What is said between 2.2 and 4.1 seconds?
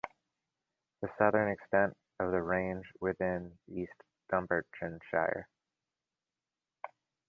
the range fall within East